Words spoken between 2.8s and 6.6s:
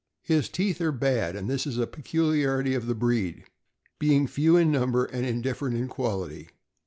the breed, being few in number and indifferent in quality.